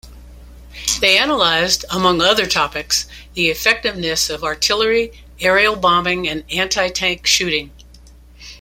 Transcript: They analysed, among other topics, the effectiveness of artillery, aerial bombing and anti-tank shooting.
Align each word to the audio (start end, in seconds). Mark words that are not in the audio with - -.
They 0.99 1.19
analysed, 1.19 1.85
among 1.91 2.21
other 2.23 2.47
topics, 2.47 3.05
the 3.35 3.51
effectiveness 3.51 4.31
of 4.31 4.43
artillery, 4.43 5.11
aerial 5.39 5.75
bombing 5.75 6.27
and 6.27 6.43
anti-tank 6.51 7.27
shooting. 7.27 7.69